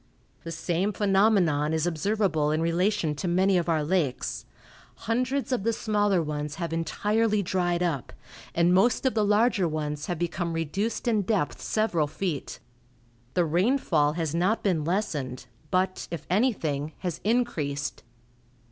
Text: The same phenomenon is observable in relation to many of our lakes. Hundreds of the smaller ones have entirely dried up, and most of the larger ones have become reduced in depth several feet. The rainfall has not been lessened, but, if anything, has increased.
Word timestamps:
The 0.43 0.51
same 0.51 0.93
phenomenon 0.93 1.73
is 1.73 1.85
observable 1.85 2.49
in 2.49 2.59
relation 2.59 3.13
to 3.13 3.27
many 3.27 3.55
of 3.55 3.69
our 3.69 3.83
lakes. 3.83 4.45
Hundreds 4.95 5.51
of 5.51 5.61
the 5.61 5.73
smaller 5.73 6.23
ones 6.23 6.55
have 6.55 6.73
entirely 6.73 7.43
dried 7.43 7.83
up, 7.83 8.11
and 8.55 8.73
most 8.73 9.05
of 9.05 9.13
the 9.13 9.23
larger 9.23 9.67
ones 9.67 10.07
have 10.07 10.17
become 10.17 10.53
reduced 10.53 11.07
in 11.07 11.21
depth 11.21 11.61
several 11.61 12.07
feet. 12.07 12.57
The 13.35 13.45
rainfall 13.45 14.13
has 14.13 14.33
not 14.33 14.63
been 14.63 14.83
lessened, 14.83 15.45
but, 15.69 16.07
if 16.09 16.25
anything, 16.31 16.93
has 17.01 17.21
increased. 17.23 18.01